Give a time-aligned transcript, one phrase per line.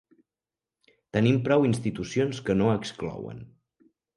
[1.17, 3.49] Tenim prou institucions que no exclouen.